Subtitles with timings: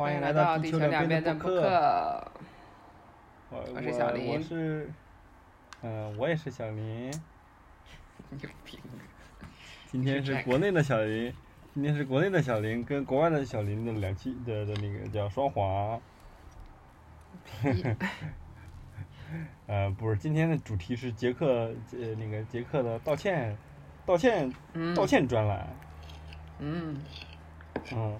[0.00, 2.32] 欢迎来到地地球两边的播的客。
[3.50, 4.90] 我我是小林我是，
[5.82, 7.12] 嗯、我也是 小林。
[9.88, 11.30] 今天是国内的小林，
[11.74, 16.00] 今天是国内的小林跟国外的小林的两期的的那个叫双簧。
[19.66, 23.54] 呃，不是，今天的主题是杰克呃那个杰克的道歉，
[24.06, 25.68] 道歉嗯道歉专栏。
[26.58, 26.96] 嗯，
[27.92, 28.18] 嗯，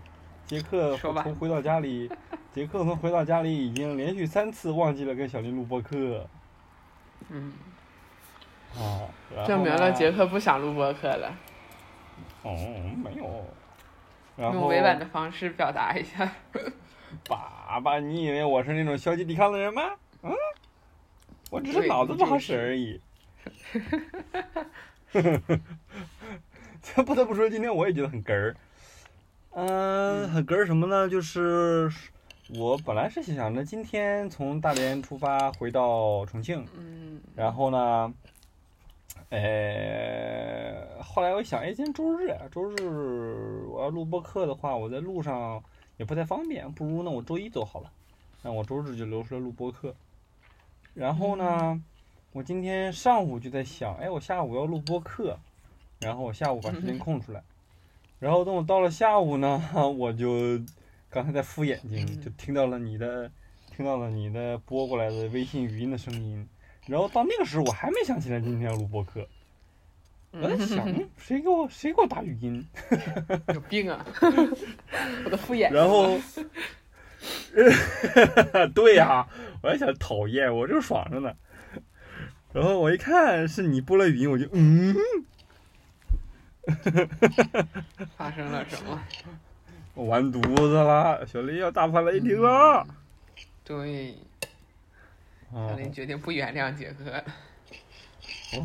[0.50, 2.10] 杰克说吧从回到家里，
[2.52, 6.26] 杰克从回到家里已经连续三次忘记了跟小林录播客。
[7.28, 7.52] 嗯，
[8.74, 11.32] 啊，然后证明了杰克不想录播客了，
[12.42, 12.50] 哦，
[13.04, 13.46] 没有。
[14.36, 16.28] 然用后委婉的方式表达一下。
[17.28, 19.82] 爸爸，你以为我是那种消极抵抗的人吗？
[20.24, 20.32] 嗯，
[21.52, 23.00] 我只是脑子不好使而已。
[26.82, 28.56] 这 不得不说，今天我也觉得很哏儿。
[29.52, 31.08] 嗯，很哏儿什么呢？
[31.08, 31.90] 就是
[32.58, 38.14] 我本来是想着今天从大连出发回到重庆，嗯然后呢，
[39.30, 45.62] 呃，后来我一想，哎，今天周日啊，周日我要录播课的话，我在路上
[45.96, 47.90] 也不太方便，不如那我周一走好了。
[48.42, 49.94] 那我周日就留出来录播课。
[50.94, 51.82] 然后呢，
[52.32, 55.38] 我今天上午就在想，哎，我下午要录播课，
[55.98, 57.42] 然后我下午把时间空出来。
[58.20, 59.60] 然后等我到了下午呢，
[59.98, 60.60] 我就
[61.08, 63.28] 刚才在敷眼睛，就听到了你的，
[63.74, 66.46] 听到了你的拨过来的微信语音的声音。
[66.86, 69.26] 然后到那个时候，我还没想起来今天要录播课，
[70.32, 72.64] 我在想，嗯谁给我谁给我打语音？
[73.54, 74.04] 有病啊！
[75.24, 75.70] 我的敷衍。
[75.72, 76.18] 然后，
[78.74, 79.26] 对呀、
[79.62, 81.32] 我还想讨厌，我正爽着呢。
[82.52, 84.94] 然后我一看是你播了语音，我就嗯，
[88.16, 89.00] 发生了什么？
[89.94, 92.86] 我完犊子了，小林要大发雷霆了。
[93.64, 94.14] 对，
[95.52, 97.22] 啊小林决定不原谅杰克。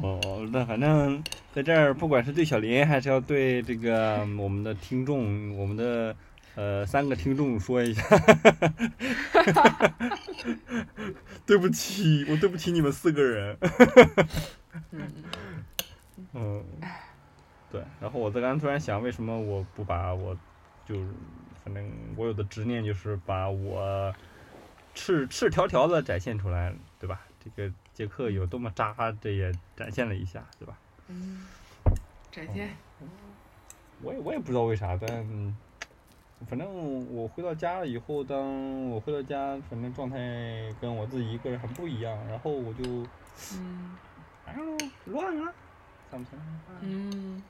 [0.01, 1.21] 哦，那反正
[1.53, 6.15] 在这儿，不管是对小林，还是要对这个 我们的听众，我们的
[6.55, 8.03] 呃三个听众说一下，
[11.45, 13.57] 对不起，我对不起你们四个人。
[14.91, 15.07] 嗯，
[16.33, 16.63] 嗯，
[17.75, 17.83] 对。
[17.99, 20.37] 然后我在刚刚突然想，为什么我不把我
[20.85, 21.07] 就是
[21.63, 24.13] 反正我有的执念就是把我
[24.93, 27.21] 赤赤条条的展现出来，对吧？
[27.43, 30.77] 这个杰克有多么渣，这也展现了一下，对吧？
[31.09, 31.45] 嗯，
[32.31, 32.69] 再见。
[34.01, 35.55] 我也我也不知道为啥，但
[36.47, 36.67] 反正
[37.13, 40.17] 我回到家了以后，当我回到家，反正状态
[40.79, 42.83] 跟我自己一个人很不一样，然后我就
[43.53, 43.97] 嗯
[44.45, 45.53] 反正乱了？
[46.81, 47.41] 嗯，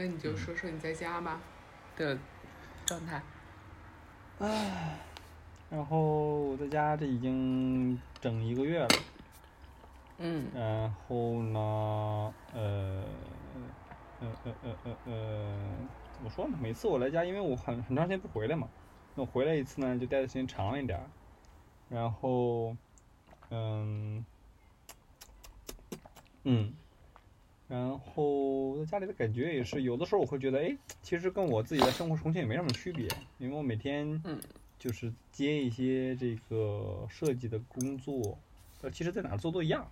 [0.00, 1.38] 那你就说说你在家吧
[1.94, 2.16] 的
[2.86, 3.20] 状态。
[4.38, 4.98] 唉
[5.68, 5.98] 然后
[6.40, 8.88] 我在家这已经整一个月了，
[10.16, 13.04] 嗯然后呢，呃，
[14.20, 15.56] 呃呃呃呃呃，
[16.14, 16.56] 怎么说呢？
[16.58, 18.70] 每次我来家，因为我很很长时间不回来嘛，
[19.14, 21.04] 那我回来一次呢，就待的时间长了一点儿。
[21.90, 22.74] 然后，
[23.50, 24.24] 嗯，
[26.44, 26.72] 嗯，
[27.70, 33.06] 然后在家里的感觉也是，有的时候我会觉得，哎，其实跟我自己在生活重庆也没什么区别，
[33.38, 34.40] 因为我每天嗯
[34.76, 38.36] 就是接一些这个设计的工作，
[38.82, 39.88] 呃，其实在哪做都一样。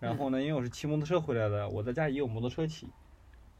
[0.00, 2.88] 然后呢，因为我是骑摩托车回来的，我在家也有摩托车骑，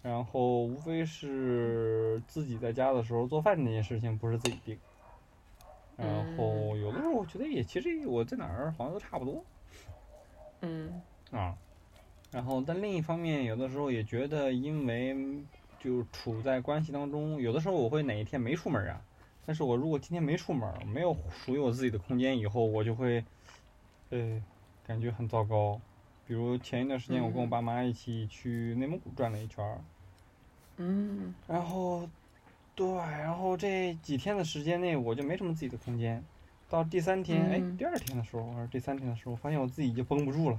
[0.02, 4.76] 然后无非是自己在家的时候做饭这件事情不是自己定。
[5.96, 9.44] 然后有的时候我觉得也其实我在哪儿好像都差不多
[10.62, 11.56] 嗯啊。
[12.34, 15.16] 然后但另一方面，有的时候也觉得，因为
[15.78, 19.00] 就处在关系当中，有的时候我会哪一天没出门啊，
[19.46, 23.24] 但是我如果今天没出门，没有属于我自己的空间以后，我就会，
[24.10, 24.42] 呃，
[24.84, 25.80] 感觉很糟糕。
[26.26, 29.78] 比如前一段时间，我跟我嗯爸妈一起去内蒙古转了一圈儿，
[30.78, 32.08] 嗯然后，
[32.74, 36.20] 对，然后这几天的时间内，我就没什么自己的空间。
[36.68, 40.58] 到第三天，哎，嗯第二天的时候还是第三天的时候，发现我自己已经绷不住了，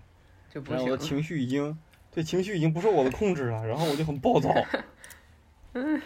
[0.56, 0.98] 就不然后我的。
[0.98, 1.78] 情绪已经，
[2.10, 4.50] 对情绪已经不受我的控制了，然后我就很暴躁。
[5.74, 6.02] 嗯，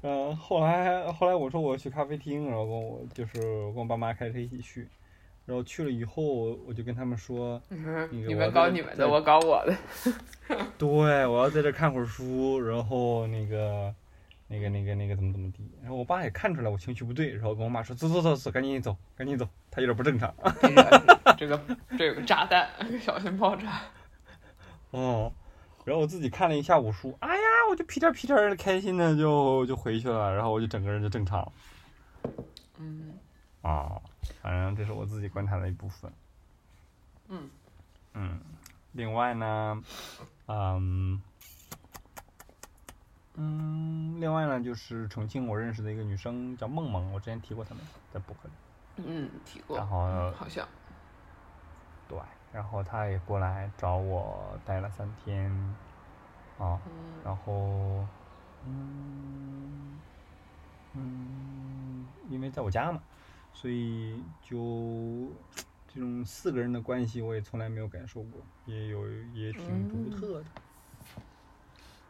[0.00, 4.88] 呃，后来后来我说我去咖啡厅，然后跟我就是跟我爸妈开车一起去，
[5.44, 6.22] 然后去了以后，
[6.66, 9.76] 我就跟他们说，嗯你们搞你们的，我搞我的。
[10.78, 10.88] 对，
[11.26, 13.94] 我要在这看会儿书，然后那个，
[14.48, 15.70] 那个，那个，那个怎么怎么地。
[15.82, 20.34] 然后我爸也看出来我情绪不对，然后跟我妈说：“走走走走，赶紧走，赶紧走，他有点不正常。
[21.38, 21.60] 这个
[21.96, 22.68] 这有个炸弹，
[23.00, 23.80] 小心爆炸。”
[24.90, 25.32] 哦，
[25.84, 31.52] 然后我自己看了一下午书，哎呀，我就屁颠儿屁颠的开心的就就回去了，然后我就整个人就正常了。
[32.78, 33.14] 嗯
[33.62, 34.00] 啊，
[34.42, 36.12] 反正这是我自己观察的一部分。
[37.28, 37.48] 嗯
[38.14, 38.40] 嗯，
[38.92, 39.82] 另外呢，
[40.46, 41.22] 嗯
[43.36, 48.54] 嗯，另外呢就是重庆我认识的一个女生叫梦梦，我之前提过她们，在博客里。
[49.06, 50.66] 嗯，提过，然后嗯好像，
[52.08, 52.18] 对，
[52.52, 55.50] 然后他也过来找我待了三天，
[56.58, 58.06] 啊，嗯然后，
[58.66, 60.00] 嗯，
[60.94, 63.00] 嗯，因为在我家嘛，
[63.52, 65.30] 所以就
[65.92, 70.46] 这种四个人的关系我也从来没有感受过，也有也挺独嗯特的。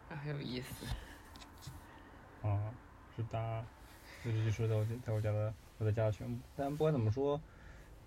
[0.09, 0.87] 那很有意思。
[2.43, 2.73] 啊，
[3.15, 3.65] 是的，
[4.25, 6.41] 这就是在我家在我家的我在家的全部。
[6.55, 7.41] 但不管怎么说，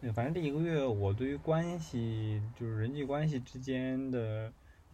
[0.01, 4.53] 呃反正这一个月我对于关系就是人际关系之间的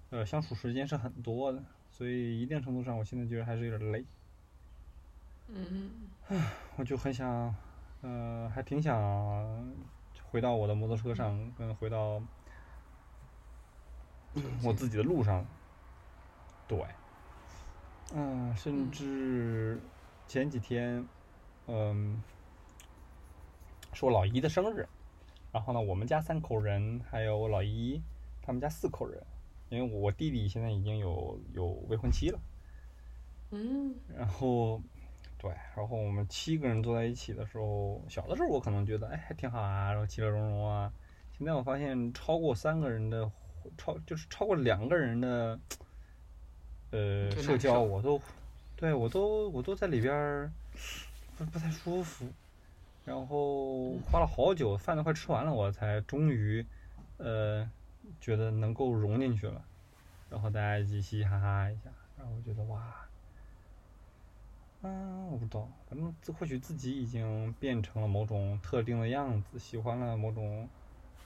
[0.09, 1.61] 呃相处时间是很多的，
[1.91, 4.03] 所以一定程度上我现在觉得还是有点累。
[5.49, 5.91] 嗯
[6.77, 7.53] 我就很想，
[8.01, 8.95] 呃，还挺想
[10.31, 12.21] 回到我的摩托车上，跟，回到
[14.63, 15.45] 我自己的路上。
[16.67, 16.79] 对，
[18.13, 19.81] 嗯，甚嗯至
[20.27, 21.03] 前几天，
[21.65, 22.21] 嗯，
[23.99, 24.87] 是我老姨的生日，
[25.51, 28.01] 然后呢，我们家三口人，还有我老姨，
[28.41, 29.21] 他们家四口人，
[29.67, 32.39] 因为我弟弟现在已经有有未婚妻了。
[33.51, 34.81] 嗯然后，
[35.37, 40.89] 对，然后我们七个人坐在一起的时候，小的时候我可能觉得哎还挺好啊，然后其乐融融啊。
[41.37, 43.29] 现在我发现超过三个人的，
[43.77, 45.59] 超就是超过两个人的，
[46.91, 48.21] 呃，社交我都，
[48.77, 50.49] 对我都我都在里边儿
[51.37, 52.25] 不不太舒服。
[53.09, 56.63] 然后花了好久，饭都快吃完了，我才终于，
[57.17, 57.67] 呃，
[58.21, 59.65] 觉得能够融进去了。
[60.29, 62.93] 然后大家一起嘻嘻哈哈一下，然后我觉得哇，
[64.83, 70.69] 嗯，我不知道，反正自或许自己已经变成了某种特定的样子，喜欢了某种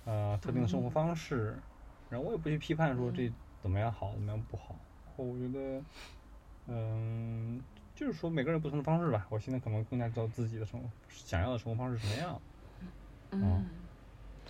[0.06, 1.62] 呃特定的生活嗯方式，
[2.08, 3.30] 然后我也不去批判说这
[3.62, 4.80] 怎么样好，怎么样不好。
[5.06, 5.84] 然后我觉得，
[6.68, 7.62] 嗯，
[7.96, 9.26] 就是说每个人不同的方式吧。
[9.30, 12.42] 我现在可能更加知道自己的生活想要的生活方式是什么样，
[13.32, 13.66] 嗯，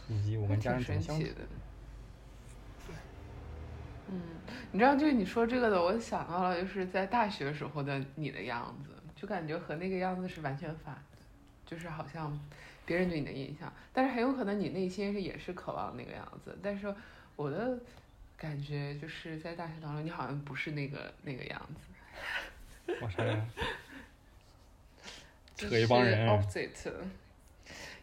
[0.10, 1.28] 以及我还跟家人怎么相处。
[4.10, 4.22] 嗯，
[4.72, 11.18] 你知道，就是你说这个的，我想到了，就是在大学时候的你的样子，就感觉和那个样子是完全反的，
[11.66, 12.38] 就是好像
[12.86, 16.94] 别人对你的印象，但是很有可能你内心是也是渴望那个样子，但是
[17.38, 17.80] 我的
[18.36, 21.88] 感觉就是在大学当中，你好像不是那个那个样子，
[23.02, 23.46] 我啥呀？
[25.56, 26.94] 就 扯一帮人是 opposite，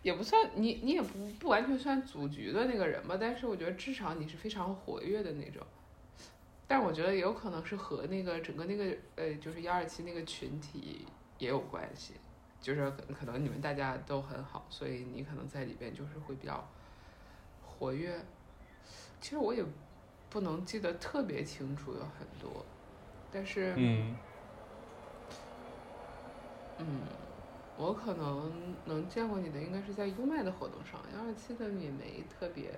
[0.03, 5.63] 也不算你你也不不完全算组局的那个人吧，但是我觉得至少你是非常活跃的那种。
[6.67, 11.05] 但我觉得也有可能是和那个整个那个呃，就是幺二七那个群体
[11.39, 12.15] 也有关系，
[12.61, 16.65] 就是可可能你们大家都很好，所以你可能在里边就是会比较
[17.67, 18.15] 活跃。
[19.21, 19.65] 其实我也
[20.31, 22.65] 不能记得特别清楚，有很多，
[23.33, 24.17] 但是嗯
[26.81, 27.03] 嗯，
[27.77, 32.73] 我可能能见过你的应该是在优麦的活动上，幺二七的也没特别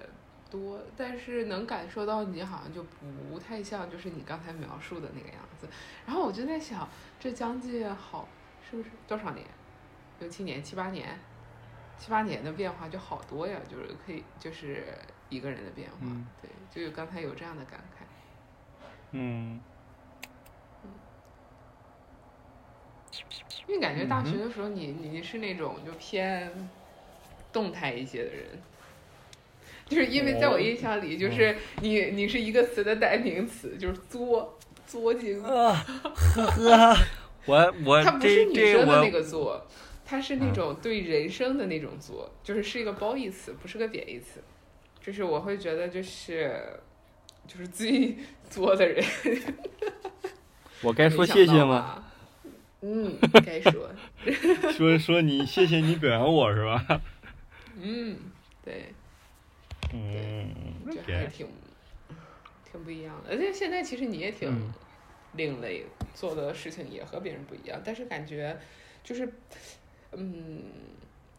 [0.51, 5.67] 多，但是能感受到你好像就不太像就是你刚才描述的那个样子。
[6.07, 6.89] 然后我就在想，
[7.19, 8.29] 这将近好
[8.69, 9.47] 是不是多少年？
[10.21, 11.19] 六七年、七八年，
[11.99, 14.87] 七八年的变化就好多呀，就是可以就是
[15.29, 18.05] 一个人的变化，嗯对，就有刚才有这样的感慨。
[19.13, 19.61] 嗯
[23.67, 26.51] 因为感觉大学嗯的时候你，你是那种就偏
[27.53, 28.45] 动态一些的人，
[29.87, 36.97] 就是因为在我印象里，就是你你是一个词的代名词，就是作作精，啊，呵呵，
[37.47, 39.67] 我我他不是女生的那个作，
[40.05, 44.43] 他是那种对人生的那种作，就是是一个褒义词，不是个贬义词。
[45.01, 46.79] 就是我会觉得就是
[47.49, 48.17] 就是最
[48.49, 49.05] 作的人，
[50.81, 52.05] 我该说谢谢吗？
[52.84, 53.89] 嗯，该说，
[54.77, 57.01] 说说你谢谢你表扬我是吧？
[57.81, 58.17] 嗯，
[58.65, 58.93] 对。
[59.94, 60.51] 嗯，
[60.91, 61.46] 就还别挺
[62.70, 63.31] 挺不一样的。
[63.31, 64.72] 而且现在其实你也挺嗯
[65.34, 68.58] 另类，做的事情也和别人不一样，但是感觉
[69.05, 69.32] 就是，
[70.12, 70.62] 嗯，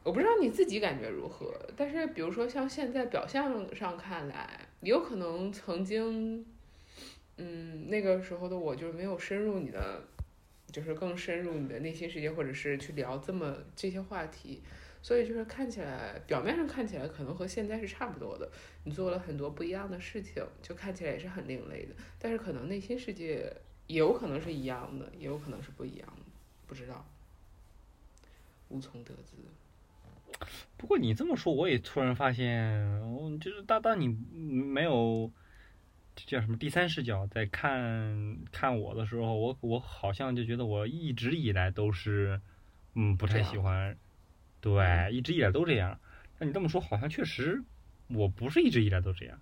[0.04, 6.46] 我不知道你自己感觉如何，但是比如说像现在表象上看来，有可能曾经，
[7.36, 10.04] 嗯，那个时候的我就是没有深入你的。
[10.74, 14.62] 就是更深入你的内心世界，或者是去聊这么这些话题，
[15.04, 18.52] 所以就是看起来表面上看起来可能和现在是差不多的，
[18.84, 23.56] 你做了很多不一样的事情，就看起来也是很另类的，但是可能内心世界
[23.88, 26.26] 也有可能是一样的，也有可能是不一样的，
[26.66, 27.06] 不知道。
[28.70, 29.38] 无从得知。
[30.78, 35.32] 不过你这么说，我也突然发现，就是当当你没有
[36.16, 42.40] 叫什么第三视角在看看我的时候，我我好像就觉得我一直以来都是
[42.96, 43.98] 嗯不太喜欢，
[44.62, 46.00] 对，一直以来都这样。
[46.40, 47.64] 那你这么说，好像确实
[48.08, 49.40] 我不是一直以来都这样。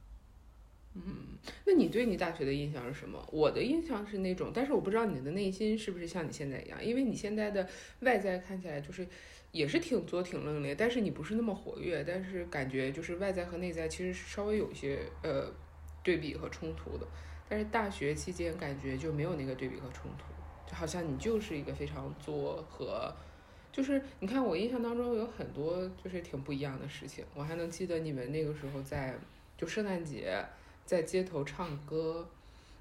[0.94, 3.25] 嗯那你对你大学的印象是什么？
[3.32, 7.66] 我的印象是那种，但是我不知道你的内心是不是像你现在一样，因为你现在的
[8.01, 9.08] 外在看起来就是
[9.54, 15.50] 也是挺作挺愣的，但是你不是那么活跃，但是感觉就是外在和内在其实是稍微有一些呃
[16.03, 17.08] 对比和冲突的。
[17.50, 20.25] 但是大学期间感觉就没有那个对比和冲突，
[20.65, 23.13] 就好像你就是一个非常作和。
[23.74, 29.17] 就是你看，我印象当中有很多就是挺不一样的事情，我还能记得你们那个时候在
[29.58, 30.46] 就圣诞节，
[30.86, 32.27] 在街头唱歌，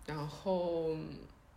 [0.05, 0.97] 然后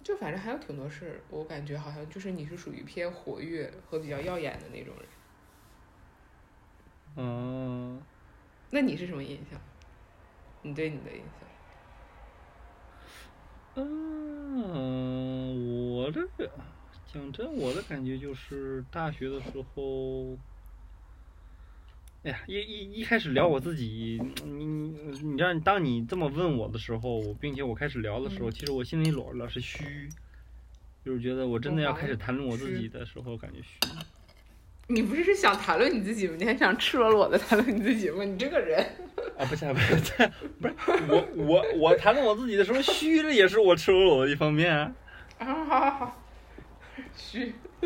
[0.03, 5.05] 就反正还有挺多事儿，我感觉好像就是你是属于偏活跃和比较耀眼的那种人。
[7.15, 8.01] 嗯，
[8.69, 9.59] 那你是什么印象？
[10.61, 11.49] 你对你的印象？
[13.75, 15.55] 嗯，
[15.95, 16.49] 我这个
[17.11, 20.37] 讲真，我的感觉就是大学的时候，
[22.23, 30.07] 哎呀，一一一开始聊我自己，你你你让当你这么问我的时候，并且我开始聊的时候，嗯其实我心里老老是虚，
[31.03, 33.79] 就是觉得我真的要开始谈论我自己的时候，感觉虚。
[34.87, 36.35] 你不是想谈论你自己吗？
[36.37, 38.23] 你还想赤裸裸的谈论你自己吗？
[38.23, 38.85] 你这个人，
[39.37, 39.95] 啊，不是不是
[40.61, 40.73] 不是，
[41.09, 44.91] 我我我谈论我自己的时候，虚了也是我赤裸裸的一方面啊。
[45.39, 46.17] 啊，好好好，
[47.15, 47.53] 虚，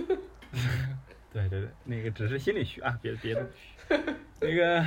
[1.34, 3.68] 对对对，那个只是心里虚啊，别别的不虚。
[4.39, 4.86] 那个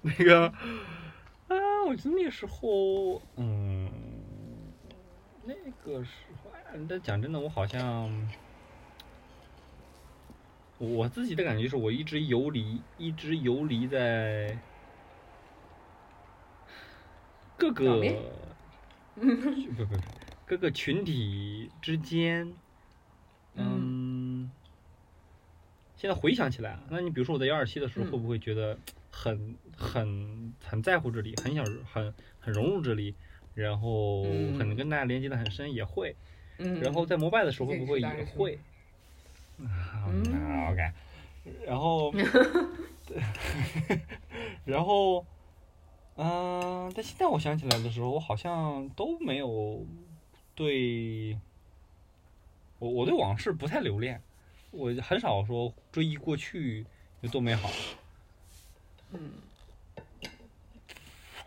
[0.00, 0.46] 那个
[1.48, 1.56] 啊，
[1.86, 3.90] 我觉得那时候，嗯，
[5.44, 5.52] 那
[5.84, 6.10] 个时
[6.42, 8.08] 候，哎呀，但讲真的，我好像
[10.80, 14.58] 我自己的感觉就是，我一直游离，一直游离在
[17.58, 18.00] 各个
[19.14, 19.20] 不
[19.76, 19.96] 不不
[20.46, 22.50] 各个群体之间，
[23.56, 24.50] 嗯，
[25.96, 28.78] 现在回想起来啊，那你比如说我在幺二七的时候，嗯会不会觉得
[29.10, 33.14] 很很很在乎这里，很想很很融入这里，
[33.52, 36.16] 然后嗯很跟大家连接的很深，也会。
[36.56, 38.58] 嗯，然后在摩拜的时候会不会也会？
[40.70, 40.92] ，OK，
[41.66, 42.12] 然后，
[44.64, 45.24] 然后，
[46.16, 49.84] 嗯、但现在我想起来的时候，我好像都没有
[50.54, 51.38] 对，
[52.78, 54.20] 我我对往事不太留恋，
[54.70, 56.84] 我很少说追忆过去
[57.22, 57.70] 有多美好。
[59.12, 59.32] 嗯，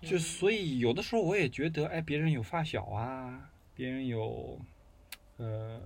[0.01, 4.59] 就所以有的时候我也觉得，哎，别人有发小啊，别人有，
[5.37, 5.81] 呃，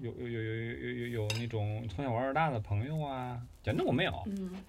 [0.00, 4.22] 有有有有有有有那种从小玩到大的朋友啊，反正我没有。
[4.26, 4.60] 嗯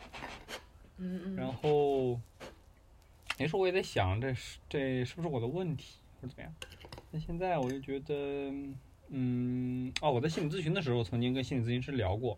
[0.98, 1.36] 嗯。
[1.36, 2.19] 然后，
[3.38, 6.53] 那时候我也在想，这是这是不是我的问题，或者怎么样？
[7.12, 8.51] 那现在我就觉得，
[9.10, 12.38] 嗯，哦，我在心理咨询的时候曾经跟心理咨询师聊过，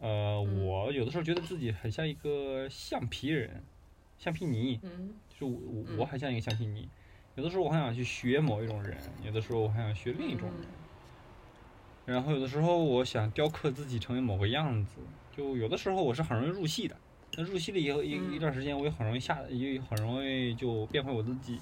[0.00, 3.62] 呃，我有的时候觉得自己很像一个橡皮人、
[4.18, 4.78] 橡皮泥，
[5.30, 6.86] 就是我我很像一个橡皮泥。
[7.34, 10.68] 有的时候我很想去学某一种人，有的时候我还想学另一种人。
[12.08, 14.92] 然后有的时候我想雕刻自己成为某个样子，
[15.30, 16.96] 就有的时候我是很容易入戏的，
[17.36, 21.60] 那入戏了以后一一嗯段时间我也很容易下，也很容易就变回我自己，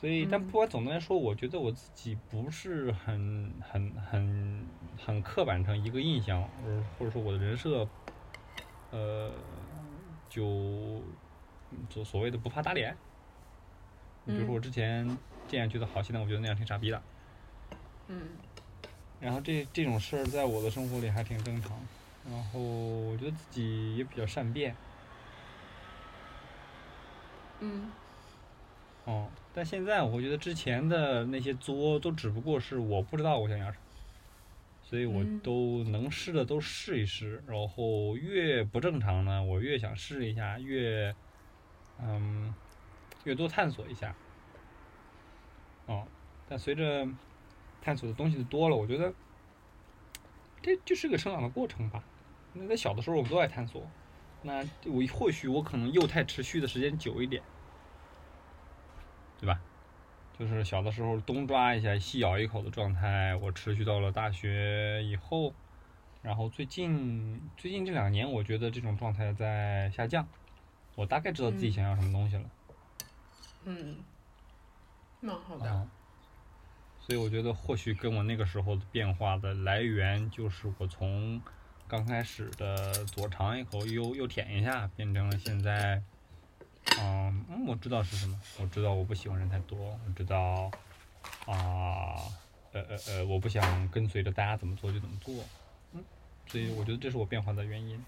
[0.00, 0.46] 所以但嗯。
[0.48, 4.66] 不管总的来说，我觉得我自己不是很很很
[5.06, 6.42] 很刻板成一个印象，
[6.98, 7.86] 或者说我的人设，
[8.90, 9.30] 呃，
[10.28, 11.00] 就
[11.90, 12.96] 所所谓的不怕打脸。
[14.24, 17.00] 你比如说我之前这样觉得好，现在我觉得那样挺傻逼的。
[18.08, 18.16] 嗯
[19.20, 21.88] 然后这这种事儿在我的生活里还挺正常，
[22.22, 24.78] 然后我觉得自己也比较善变，
[27.60, 27.94] 嗯。
[29.06, 33.84] 哦，但现在我觉得之前的那些作都只不过是我不知道我想要什么，
[34.82, 35.40] 所以我嗯。
[35.42, 41.16] 都能试的都试一试，然后越不正常呢，我越想试一下，越
[41.96, 42.56] 嗯
[43.24, 44.18] 越多探索一下，
[45.86, 46.10] 哦，
[46.44, 47.06] 但随着
[47.84, 49.12] 探索的东西多了，我觉得
[50.62, 52.02] 这就是个成长的过程吧。
[52.54, 53.86] 那在小的时候，我们都爱探索，
[54.42, 57.42] 那我或许我可能幼态持续的时间久一点。
[59.38, 59.60] 对吧？
[60.38, 65.52] 就是小的时候东抓一下西咬一口的状态，我持续到了大学以后，
[66.22, 70.26] 然后最近最近这两年，我觉得这种状态在下降，
[70.94, 72.50] 我大概知道自己嗯想要什么东西了。
[73.64, 73.98] 嗯，
[75.20, 75.70] 蛮好的。
[75.70, 75.86] 啊，
[77.06, 81.38] 所以我觉得或许跟我那个时候的变化的来源，就是我从
[81.86, 86.02] 刚开始的左尝一口，右右舔一下，变成了现在，
[86.98, 90.70] 嗯嗯，我知道是什么，我知道我不喜欢人太多，我知道
[91.44, 92.16] 啊，
[92.72, 95.34] 呃呃呃，我不想跟随着大家怎么做就怎么做，
[95.92, 96.02] 嗯，
[96.46, 98.02] 所以我觉得这是我变化的原因。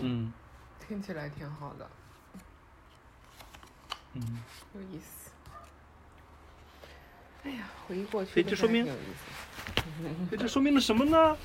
[0.00, 0.30] 嗯
[0.86, 1.88] 听起来挺好的，
[4.14, 4.42] 嗯，
[4.74, 5.30] 有意思。
[7.44, 8.98] 哎呀，回忆过去，所以这说明有意
[9.76, 11.36] 思，哎这说明了什么呢？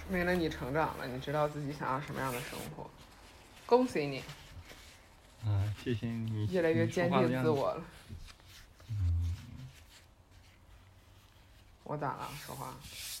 [0.00, 2.88] 说明了你成长了，你知道自己想要什么样的生活。
[3.66, 4.22] 恭喜你，
[5.44, 7.84] 啊，谢谢你，越来越坚定自我了。
[11.84, 12.28] 我咋了？
[12.44, 12.74] 说话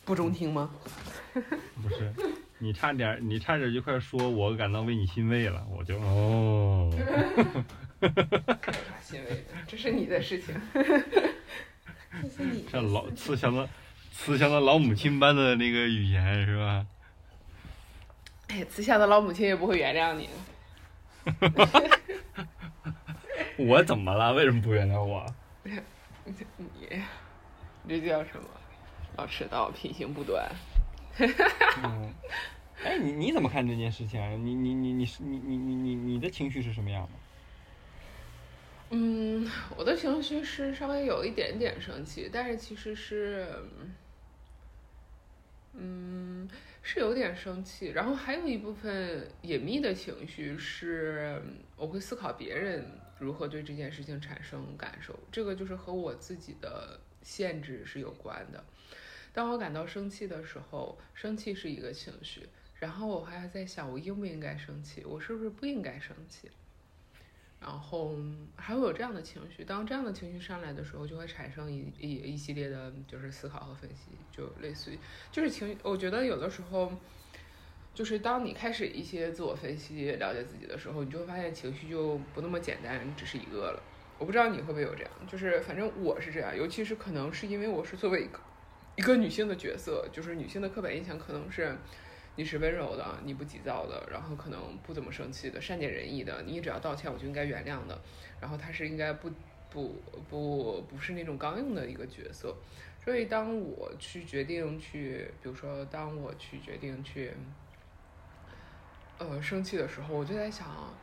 [0.04, 0.70] 不中听吗？
[1.34, 2.12] 不是，
[2.58, 6.90] 你差点，你差点就快说我感到为你欣慰了，我就哦，
[8.00, 8.64] 有啥
[9.00, 9.44] 欣慰的？
[9.66, 10.54] 这是你的事情。
[12.70, 13.68] 这老慈祥的
[14.12, 16.86] 慈祥的老母亲般的那个语言是吧？
[18.48, 20.32] 哎，慈祥的老母亲也不会原谅你的。
[23.58, 24.32] 我怎么了？
[24.32, 25.24] 为什么不原谅我？
[26.24, 28.48] 你这叫什么？
[29.16, 30.48] 老迟到，品行不端。
[31.18, 31.48] 哈哈
[31.82, 32.14] 哈，
[32.84, 34.30] 哎，你你怎么看这件事情啊？
[34.30, 37.10] 你你你你是你你你你你的情绪是什么样的？
[38.90, 43.46] 嗯，我的情绪是稍微有一点点生气，但是其实是，
[45.74, 46.48] 嗯，
[46.82, 47.88] 是有点生气。
[47.88, 51.42] 然后还有一部分隐秘的情绪是，
[51.76, 52.86] 我会思考别人
[53.18, 55.18] 如何对这件事情产生感受。
[55.32, 58.64] 这个就是和我自己的限制是有关的。
[59.38, 65.04] 当我感到生气的时候，生气是一个情绪，然后我还在想，我应不应该生气？
[65.04, 66.50] 我是不是不应该生气？
[67.60, 68.16] 然后
[68.56, 74.98] 还会有这样的情绪，当这样的情绪上来的时候，就会产生一一一系列的，就是思考和分析，就类似于，
[75.30, 75.78] 就是情。
[75.84, 76.92] 我觉得有的时候，
[77.94, 83.80] 就是当你开始一些自我分析、了解自己的时候，你就会发现情绪就不那么简单，只是一个了。
[84.18, 88.40] 我不知道你会不会有这样，就是反正我是这样，尤其是可能是因为我是作为一个
[88.98, 91.74] 一个女性的角色，就是女性的刻板印象可能是。
[92.34, 98.00] 你是温柔的，你不急躁的，然后可能不怎么生气的，善解人意的，你只要道歉我就应该原谅的，
[98.40, 99.28] 然后他是应该不
[99.68, 99.96] 不
[100.30, 102.54] 不不是那种刚硬的一个角色，
[103.04, 107.32] 所以当我去决定去，比如说当我去决定去，
[109.18, 110.94] 呃生气的时候，我就在想，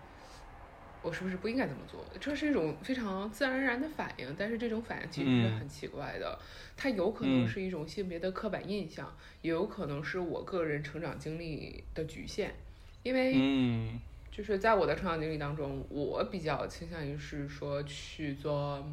[1.06, 2.04] 我是不是不应该这么做？
[2.20, 6.38] 这是一种非常自然而然的反应，但是这种反应其实是嗯很奇怪的，
[6.76, 9.16] 它有可能嗯是一种性别的刻板印象。
[9.44, 12.56] 也有可能是我个人成长经历的局限，
[13.04, 18.84] 因为嗯就是在我的成长经历当中，我比较倾向于是说去做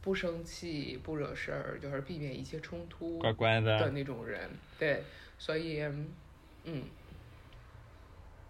[0.00, 4.48] 不生气、不惹事儿，就是避免一切冲突乖乖的的，那种人。
[4.78, 5.02] 对，
[5.38, 5.82] 所以，
[6.64, 6.84] 嗯，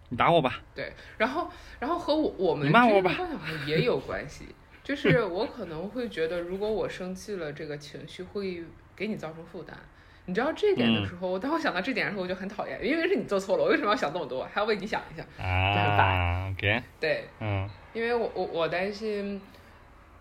[0.09, 0.61] 你打我吧。
[0.73, 4.47] 对，然后，然后和我我们你骂我吧之间的关系也有关系，
[4.83, 8.63] 就是我可能会觉得，如果我生气了，这个情绪会
[8.95, 9.77] 给你造成负担。
[10.25, 15.25] 你知道这一点的嗯时候，当我想到这点的时候，我就很讨厌，因为是你做错了，我为什么要想这么多，还要为你想一下？
[15.41, 19.41] 啊，OK，对，嗯因为我我我担心，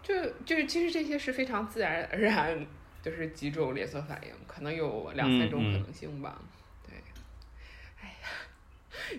[0.03, 2.67] 就就是其实这些是非常自然而然，
[3.03, 6.41] 就是几种连锁反应，可能有两三种可能性吧。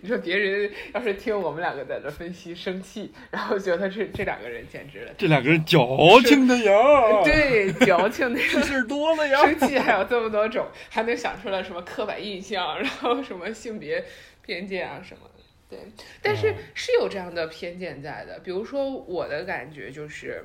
[0.02, 5.80] 你说别人要是听我们两个在这分析生气，然后觉得这这两个人简直了，这两个人矫
[6.26, 6.74] 情的呀，
[7.24, 8.62] 对，矫情那个。
[8.64, 9.46] 事儿多了呀。
[9.46, 14.04] 生气还有这么多种，还能想出来什么刻板印象，然后什么性别
[14.42, 15.44] 偏见啊什么的。
[15.70, 15.80] 对，
[16.22, 18.40] 但是嗯是有这样的偏见在的。
[18.40, 20.44] 比如说我的感觉就是，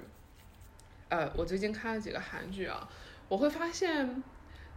[1.08, 2.88] 呃，我最近看了几个韩剧啊，
[3.28, 4.22] 我会发现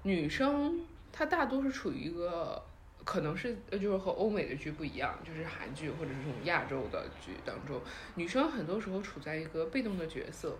[0.03, 2.63] 女生她大多是处于一个。
[3.05, 7.79] 可能是呃，就是和欧美的剧不一样，就是韩剧或者是这种亚洲的剧当中，
[8.15, 10.57] 女生很多时候处在一个被动的角色，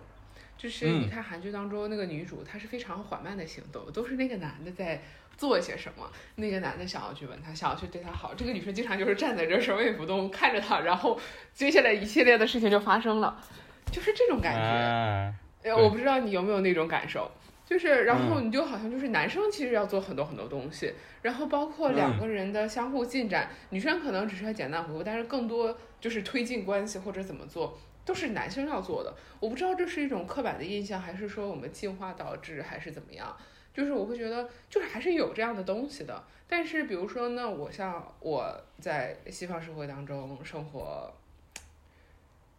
[0.56, 5.02] 就是你嗯看韩剧当中那个女主，她是非常缓慢的行动，都是那个男的在
[5.36, 11.20] 做些什么，那个男的想要去吻她，想要去对她好，这个女生经常就是站在这儿什么也不动，看着他，然后
[11.52, 13.42] 接下来一系列的事情就发生了，
[13.90, 14.60] 就是这种感觉。
[14.60, 17.28] 啊，呃，我不知道你有没有那种感受，
[17.66, 27.78] 就是然后嗯你就好像就是男生其实要做很多很多东西，然后包括两嗯个人的相互进展，女生可能只是要简单回复，但是更多就是推进关系或者怎么做。
[28.04, 33.36] 都是男生要做的，我不知道这是一种刻板的印象，还是说我们进化导致，还是怎么样？
[33.74, 36.22] 就是我会觉得，就是还是有这样的东西的。
[36.46, 41.12] 但是比如说呢，我像我在西方社会当中生活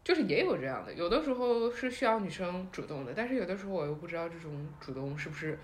[0.07, 5.59] 就是也有这样的，有的时候是需要女生主动的，但是有的时候我又不知道这种主动是不是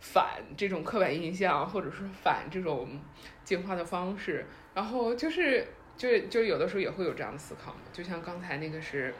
[0.00, 2.98] 反这种刻板印象，或者是反这种
[3.44, 9.14] 进化的方式，然后就是就是就有的时候也会有这样的思考嘛，就像刚才那个是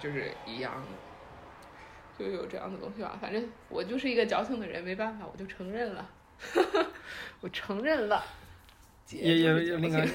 [0.00, 3.16] 就是一样的，就有这样的东西吧。
[3.20, 6.10] 反正我就是一个矫情的人，没办法，我就承认了，
[7.40, 8.24] 我承认了。
[9.04, 10.08] 姐也就是也那个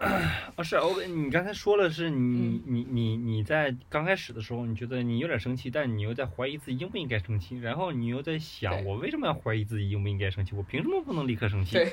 [0.56, 11.92] 啊，是我你刚才说了是你你你你在刚开始的时候，你觉得你有点生气，但你又在怀疑自己应不应该生气，然后你又在想我为什么要怀疑自己应不应该生气，我凭什么不能立刻生气，对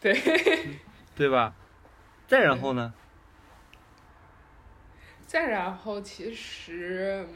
[0.00, 0.16] 对。
[1.16, 1.56] 对吧？
[2.28, 2.94] 再然后呢？
[5.26, 7.26] 再然后，其实，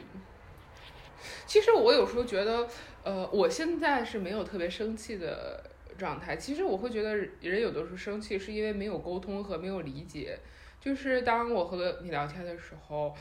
[1.45, 2.65] 其实我有时候觉得，
[3.03, 6.35] 呃，我现在是没有特别生气的状态。
[6.35, 10.37] 其实我会觉得，人有的时候生气是因为没有沟通和没有理解。
[10.79, 13.15] 就是当我和你聊天的时候，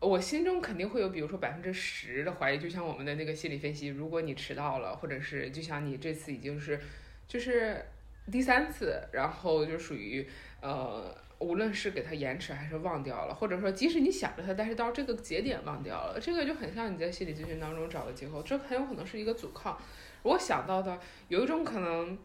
[0.00, 6.78] 我心中肯定会有，比如说百分之十的怀疑，就像我们的那个心理分析，如果你迟到了，或者是就像你这次已经是，
[7.26, 7.84] 就是
[8.30, 10.28] 第三次，然后就属于
[10.60, 11.14] 呃。
[11.38, 19.78] 无论是给它延迟还是忘掉了，或者说即使你想着它，但是到这个节点忘掉了，这个就很像你在心理咨询当中找的借口，这很有可能是一个阻抗。
[20.26, 22.18] 我想到的有一种可能，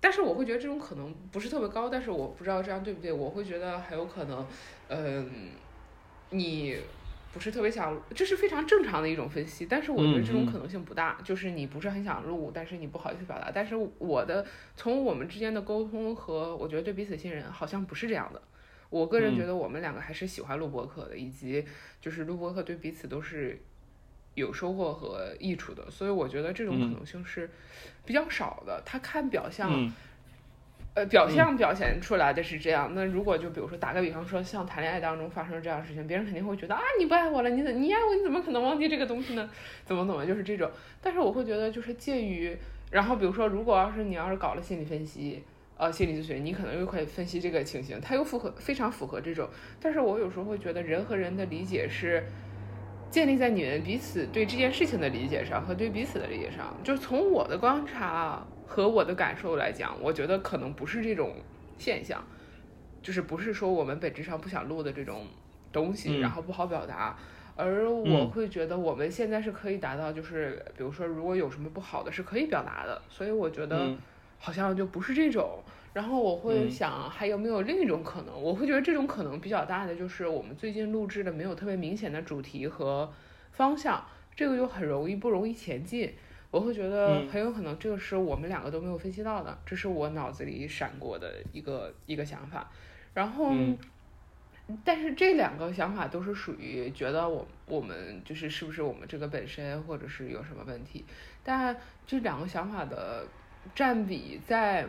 [0.00, 4.46] 但是我会觉得这种可能不是特别高，但是我不知道这样对不对，我会觉得很有可能，
[4.88, 5.50] 嗯，
[6.30, 6.76] 你
[7.32, 18.40] 不是特别想，这是非常正常的一种分析，但是我觉得这种可能性不大，就是你不是很想录，但是你不好意思表达，但是我的从我们之间的沟通和我觉得对彼此信任好像不是这样的。
[18.90, 21.64] 我个人嗯觉得我们两个还是喜欢录播客的，以及
[21.98, 23.58] 就是录播客对彼此都是
[24.34, 27.50] 有收获和益处的，所以我觉得这种可嗯能性是
[28.04, 28.82] 比较少的。
[28.84, 29.92] 他看表象，嗯
[30.94, 32.92] 呃，表象表现出来的是这样。
[32.94, 39.48] 那如果就比如说打个比方说，像谈恋爱当中发生这样的事情，别人肯定会觉得啊，你不爱我了，你怎你爱我，你怎么可能忘记这个东西呢？
[39.84, 40.70] 怎么怎么就是这种。
[41.00, 42.56] 但是我会觉得就是介于，
[42.90, 45.42] 然后比如说，如果要是你要是搞了心理分析。
[45.78, 49.48] 呃，心理咨询，你可能又可以分析这个情形，它又符合非常符合这种。
[49.80, 52.22] 但是我有时候会觉得，人和人的理解是
[53.12, 56.74] 建立在你们彼此对这件事情的理解上和对彼此的理解上。
[56.82, 61.34] 就是从我的观察和我的感受来讲，我觉得可能不是这种
[61.76, 62.24] 现象，
[63.02, 65.26] 就是不是说我们本质上不想录的这种
[65.70, 67.14] 东西，嗯然后不好表达。
[67.54, 73.02] 而我嗯会觉得我们现在是可以达到，就是比如说，如果有什么不好的，是可以表达的。
[73.10, 73.98] 所以我觉得嗯
[74.38, 75.62] 好像就不是这种。
[75.92, 78.34] 然后我会嗯想，还有没有另一种可能？
[78.34, 83.12] 我会觉得这种可能比较大的，就是我们最近录制的没有特别明显的主题和
[83.50, 84.02] 方向，
[84.34, 86.14] 这个就很容易不容易前进。
[86.50, 92.70] 我会觉得嗯很有可能这个是我们两个都没有分析到的，这是我脑子里闪过的一个一个想法。
[93.14, 93.78] 然后，嗯
[94.84, 101.04] 但是这两个想法都是属于觉得我我们就是是不是我们这个本身或者是有什么问题，
[101.42, 101.76] 但
[102.06, 103.26] 这两个想法的
[103.74, 104.86] 占比在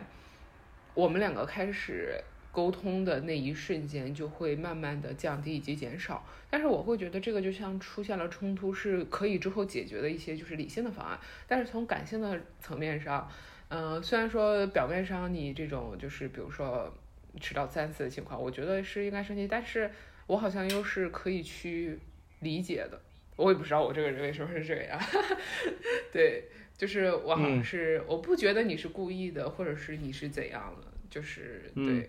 [0.94, 2.14] 我们两个开始
[2.52, 6.24] 沟通的那一瞬间就会慢慢的降低以及减少。
[6.48, 11.18] 但是我会觉得这个就像出现了冲突，是可以之后解决的一些就是理性的方案。
[11.48, 13.28] 但是从感性的层面上，
[13.68, 16.96] 嗯、虽然说表面上你这种就是比如说
[17.40, 19.90] 迟到三次的情况，我觉得是应该生气，但是
[20.28, 21.98] 我好像又是可以去
[22.38, 23.00] 理解的。
[23.36, 24.96] 我也不知道我这个人为什么是这个样，
[26.12, 26.44] 对，
[26.76, 31.84] 就是我好像嗯是、我不觉得你是故意的，或者是你是怎样的，就是对。
[31.84, 32.06] 嗯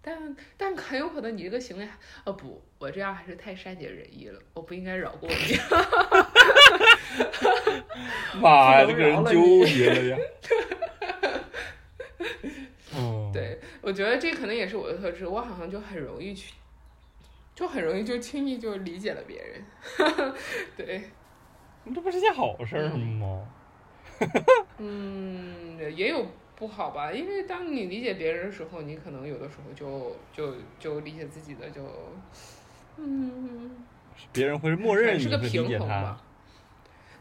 [0.00, 1.86] 但但很有可能你这个行为，
[2.24, 5.36] 哦不，我这样还是太善解人意了，我不应该饶过你。
[8.40, 10.16] 妈呀，这个人纠你结了呀。
[12.94, 16.54] 哦，对，我觉得这可能也是我的特质，我好像就很容易去，
[17.54, 19.62] 就很容易就轻易就理解了别人。
[20.76, 21.10] 对，
[21.94, 23.46] 这不是件好事儿吗？
[24.78, 31.82] 嗯，也有不好吧，因为当你理解别人的时候，你可能有的时候就就就理解自己的就，
[32.96, 33.70] 嗯，
[34.32, 36.20] 别人会默认你是个平衡吧，。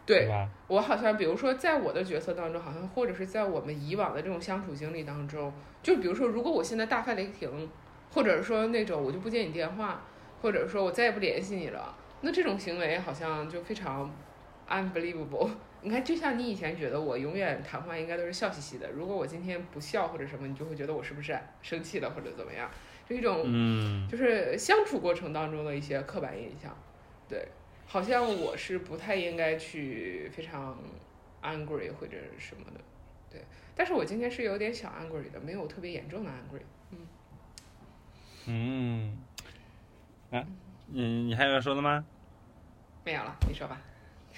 [0.05, 0.49] 对对吧？
[0.67, 5.51] 我好像，比如说，在我的角色当中，好像或者是在我们以往的这种相处经历当中，
[5.83, 7.69] 就比如说，如果我现在大发雷霆，
[8.13, 10.01] 或者说那种我就不接你电话，
[10.41, 14.09] 或者说我再也不联系你了，那这种行为好像就非常
[14.69, 15.49] unbelievable。
[15.81, 22.69] 你看，就像你以前觉得我永远谈话应该都是笑嘻嘻的，如果我今天不笑或者什么，你就会觉得我是不是生气了或者怎么样，
[23.07, 24.07] 就一种嗯。
[24.09, 26.75] 就是相处过程当中的一些刻板印象，
[27.29, 27.47] 对，
[27.85, 30.77] 好像我是不太应该去非常
[31.43, 32.81] angry 或者什么的，
[33.29, 33.41] 对，
[33.75, 36.97] 但是我今天是有点小 angry 的，没有特别严重的 angry，
[38.47, 39.17] 嗯，
[40.31, 40.43] 啊，
[40.91, 42.03] 嗯，你还有要说的吗？
[43.05, 43.79] 没有了，你说吧。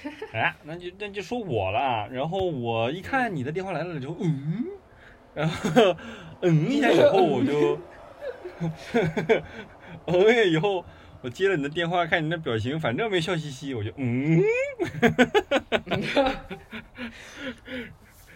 [0.34, 2.08] 哎，那就那就说我了。
[2.12, 4.66] 然后我一看你的电话来了，就嗯，
[5.34, 5.96] 然后
[6.42, 7.80] 嗯一下以后我就，
[10.06, 10.86] 嗯一下以后
[11.22, 14.42] 我接了你的电话，看你的表情，反正没笑嘻嘻，我就嗯，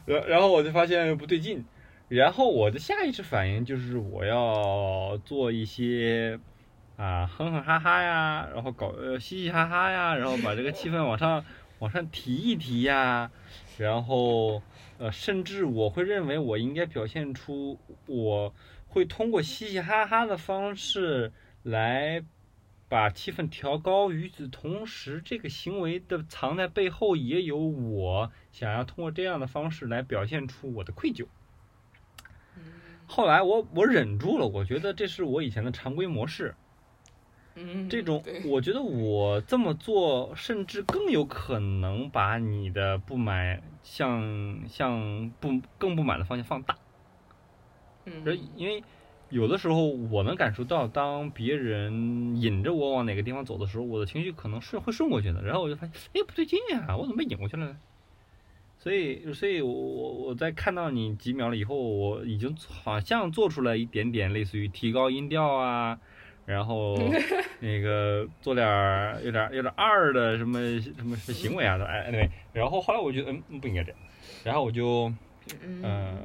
[0.06, 1.66] 然然后我就发现不对劲，
[2.10, 6.38] 然后我的下意识反应就是我要做一些
[7.04, 11.44] 啊哼哼哈哈呀，然后搞呃嘻嘻哈哈呀，然后把这个气氛往上
[11.80, 13.30] 往上提一提呀，
[13.78, 14.64] 然后
[14.98, 18.54] 呃甚至我会认为我应该表现出我
[18.88, 22.24] 会通过嘻嘻哈哈的方式来。
[22.90, 31.26] 把气氛调高，与此同时，这个行为的藏在背后也有我想要通过这样的方式来表现出我的愧疚。
[33.08, 36.54] 后来我我忍住了，我觉得这是我以前的常规模式。
[37.56, 46.78] 嗯，这种我觉得我这么做，甚至更有可能把你的不满向向不更不满的方向放大。
[48.26, 48.84] 而嗯因为
[49.30, 57.78] 有的时候我能感受到，当别人引着我往哪个地方走的时候，我的情绪可能顺会顺过去的，然后我就发现，哎，不对劲啊，我怎么被引过去了呢？
[58.80, 66.00] 所以，所以我我我在看到你几秒了以后，我已经好像做出了一点点类似于提高音调啊，
[66.46, 66.98] 然后
[67.60, 74.00] 那个做点儿有点儿有点儿二的什么什么行为啊都，哎，anyway，然后后来我觉得，嗯，不应该这样，
[74.44, 75.12] 然后我就。
[75.62, 76.18] 嗯呃，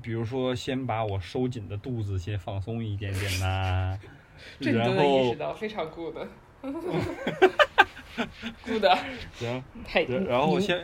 [0.00, 3.98] 比如说先把我收紧的肚子先放松一点点呐、
[4.60, 6.14] 这你都然能意识到，非常 good。
[8.64, 8.84] good，
[9.40, 10.82] 然后太然然后我牛先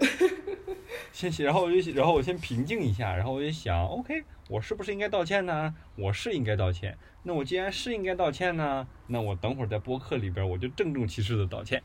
[1.31, 5.75] 先然后我就然后我先平静一下，然后我就想，OK，我是不是应该道歉呢？
[5.97, 6.99] 我是应该道歉。
[7.23, 11.83] 那我既然是应该道歉呢，那我等会儿在播客里边我就郑重其事的道歉。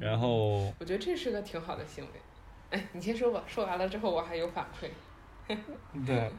[0.00, 2.10] 然后我觉得这是个挺好的行为。
[2.70, 4.88] 哎，你先说吧，说完了之后我还有反馈。
[6.06, 6.30] 对，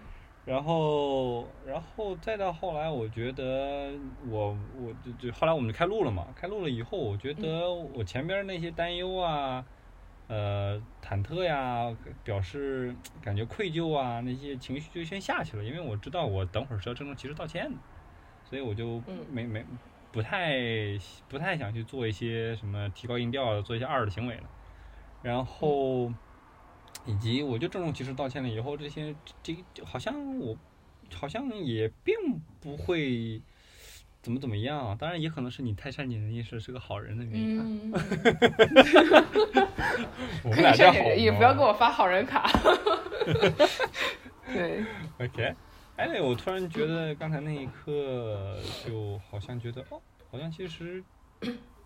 [0.46, 3.92] 然后，然后再到后来，我觉得
[4.30, 9.66] 我我就就后来我们就开录了嘛，开录了以后，我觉得我前边那些担忧啊，
[10.28, 11.92] 呃，忐忑呀，
[12.24, 17.78] 表示感觉愧疚啊，那些情绪就先下去了，因为我知道我等会儿是要郑重其事道歉的，
[18.44, 19.66] 所以我就嗯没没
[20.12, 20.54] 不太
[21.28, 24.44] 不太想去做一些什么提高音调啊，做一些二的行为了，
[25.24, 26.14] 然后。
[27.06, 30.58] 以及我就郑重其事道歉了以后，这些这这好像我
[31.14, 32.16] 好像也并
[32.60, 33.40] 不会
[34.22, 37.94] 怎么怎么样，当然也可能是你太善解人意，是是个好人的原因
[40.74, 42.46] 善解人意，不要给吗我发好人卡。
[44.54, 44.84] 对
[45.20, 45.56] ，OK，
[45.96, 51.04] 哎，我突然觉得刚才那一刻就好像觉得哦，好像其实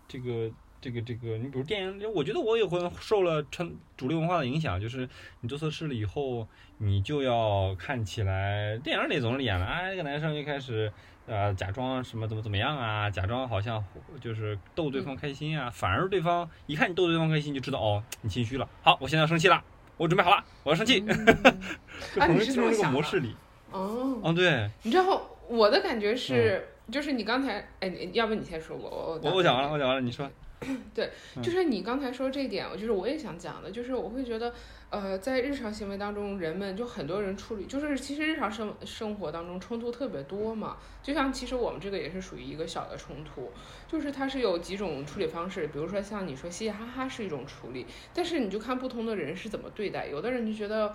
[0.08, 5.08] 这个这个这个，你比如电影，我觉得我也会受了成主流文化的影响，就是
[5.40, 6.46] 你做错事了以后，
[6.78, 10.90] 你就要看起来电影里总是演了，啊，这个男生就开始
[11.26, 13.84] 呃假装什么怎么怎么样啊，假装好像
[14.20, 19.62] 就是逗对方开心啊，反而对方一看你逗对方开心，就知道哦你心虚了，好，我现在要生气了，
[19.96, 21.26] 我准备好了，我要生气，嗯
[22.14, 23.36] 就很容易进入这个模式里。
[23.70, 24.68] 哦，哦，对。
[24.82, 30.28] 你知道我的感觉是，就是你刚才，哎，你要不你先说我我我我讲完了，我讲完了，你说。
[30.94, 31.10] 对
[31.42, 34.52] 就是你刚才说这一点，我就是我也想讲的，就是我会觉得，
[34.90, 40.76] 呃，在日常行为当中，人们就很多人处理，就是其实日常生生活当中冲突特别多嘛。
[41.02, 43.50] 就像其实我们这个也是属于一个小的冲突，
[43.88, 50.94] 就是它是有几种处理方式，比如说像你说嘻嘻哈哈是一种处理，但是你就看不同的人是怎么对待，有的人就觉得，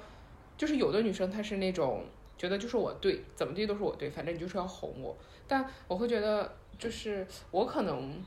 [0.56, 2.06] 就是有的女生她是那种
[2.38, 8.23] 觉得就是我对，怎么地都是我对，反正你就是要哄我，但我会觉得就是我可能。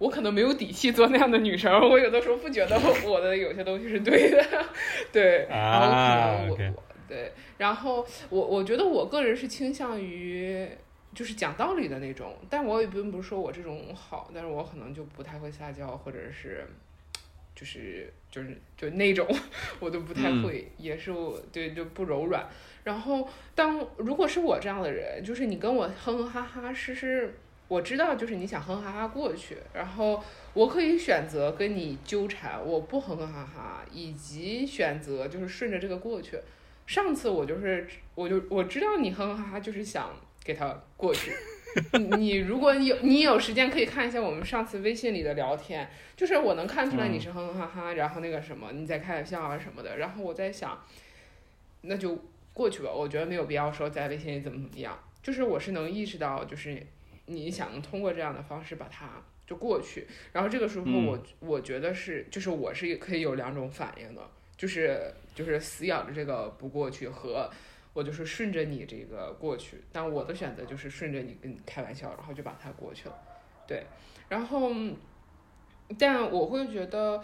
[0.00, 4.42] 我可能没有底气做那样的女生，我有的时候不觉得我的有些东西是对的，
[5.12, 10.66] 对，然后可能我、我对，然后我我觉得我个人是倾向于
[11.14, 16.66] 就是讲道理的那种，但我也并不是说我这种好，但是我可能就不太会撒娇，或者是
[17.54, 19.28] 就是就是就那种
[19.80, 22.48] 我都不太嗯会，也是我对就不柔软。
[22.84, 27.34] 然后当如果是我这样的人，就是你跟我哼哼哈哈，是是。
[27.70, 30.20] 我知道，就是你想哼哼哈哈过去，然后
[30.54, 36.36] 我可以选择跟你纠缠，我不哼哼哈哈，以及选择就是顺着这个过去。
[36.88, 40.10] 上次我就是，我就我知道你哼哼哈哈就是想
[40.42, 41.30] 给他过去。
[41.96, 50.76] 你你如果你有你有时间可以看一下我们上次微信里的聊天，就是我能看出来你是哼哼哈哈，然后那个什么你在开玩笑啊什么的，然后我在想，
[51.82, 52.18] 那就
[52.52, 56.84] 过去吧，我觉得没有必要说在微信里怎么怎么样，就是我是能意识到就是。
[57.30, 61.06] 你想通过这样的方式把它就过去，然后这个时候嗯。
[61.06, 64.22] 我、我觉得是就是我是可以有两种反应的，
[64.56, 67.50] 就是就是死咬着这个不过去和。
[67.92, 73.18] 我就是顺着你这个过去，但我的选择就是顺着你跟你开玩笑，然后就把它过去了，
[73.66, 73.82] 对，
[74.28, 74.70] 然后，
[75.98, 77.20] 但我会觉得，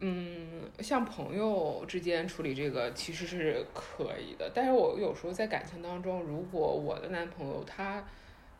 [0.00, 8.04] 嗯，像朋友之间处理这个其实是可以的，但是我有时候在感情当中，如果我的男朋友他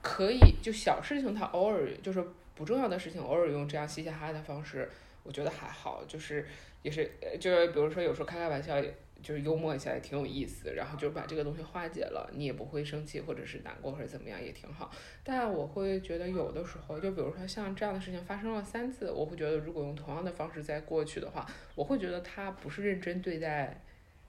[0.03, 4.89] 可以就小事情他偶尔就是不重要的事情偶尔用这样嘻嘻哈哈的方式，
[5.23, 6.47] 我觉得还好，就是
[6.83, 8.83] 也是就是比如说有时候开开玩笑。
[9.21, 14.93] 就是幽默一下也挺有意思，然后就把这个东西化解了，你也不会生气或者是难过或者怎么样，也挺好。
[15.25, 23.83] 但我会觉得有的时候，就比如说像这样的事情发生了三次，我会觉得如果用同样的方式再过去的话，我会觉得他不是认真对待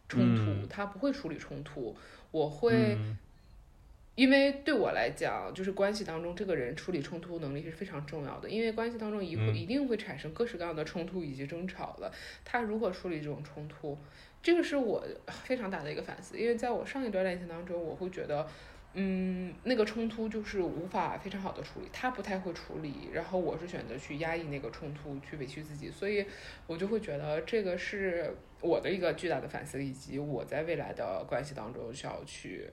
[0.07, 1.95] 冲突，他不会处理冲突，
[2.31, 2.97] 我会。
[4.19, 12.11] 因为对我来讲，就是关系当中这个人处理冲突能力是非常重要的，因为关系当中一一定会产生各式各样的冲突以及争吵的。
[12.43, 13.97] 他如何处理这种冲突，
[14.43, 15.01] 这个是我
[15.45, 16.37] 非常大的一个反思。
[16.37, 18.45] 因为在我上一段恋情当中，我会觉得，
[18.93, 26.25] 嗯，那个冲突就是无法非常好的处理，他不太会处理，然后我是选择去压抑那个冲突，去委屈自己，所以
[26.67, 32.69] 我就会觉得这个是我的一个巨大的反思，以及我在未来的关系当中需要去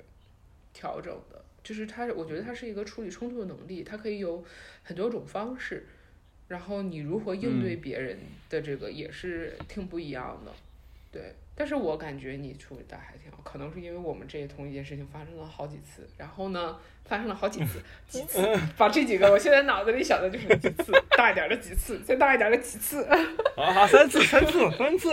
[0.77, 1.43] 调整的。
[1.63, 4.45] 就是他，我觉得他是一个处理冲突的能力，它可以有
[4.85, 5.87] 很多种方式，
[6.49, 8.19] 然后你如何应对别人
[8.51, 10.53] 的这个也是挺不一样的，
[11.11, 11.35] 对。
[11.59, 23.09] 但是我感觉你处理的还挺好，可能是因为我们这同一件事情发生了好几次，然后呢，发生了好几次， 几次，把这几个我现在脑子里想的就是几次，大一点的几次，再大一点的几次，
[23.57, 25.11] 好好三次三次 三次。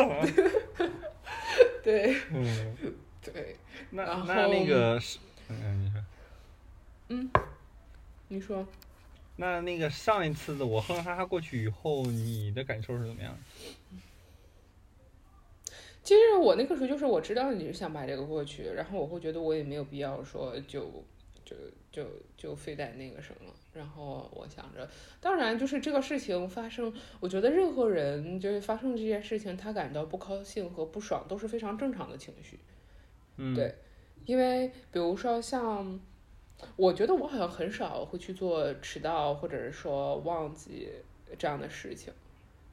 [1.82, 2.76] 对嗯，
[3.23, 3.56] 对，
[3.91, 5.17] 那然后那那个是，
[5.62, 6.02] 嗯，你说。
[7.10, 7.32] 嗯
[8.30, 8.68] 你说。
[9.36, 13.38] 那那个上一次的我哼哼哈哈过去以后，你的感受是怎么样？
[16.04, 21.04] 其实我那个时候就是我知道你是想把这个过去，然后我会觉得我也没有必要说就
[21.46, 21.56] 就
[21.92, 24.89] 就就非得那个什么，然后我想着，
[25.22, 32.60] 当然就是这个事情发生，我觉得任何人就是发生这件事情，他感到不高兴和不爽都是非常正常的情绪，
[33.38, 33.74] 嗯，对
[34.26, 36.00] 因为比如说像，
[36.76, 40.90] 我觉得我好像很少会去做迟到或者是说忘记
[41.38, 42.14] 这样的事情。